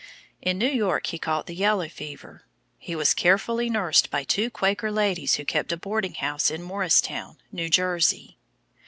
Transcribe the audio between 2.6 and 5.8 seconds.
he was carefully nursed by two Quaker ladies who kept a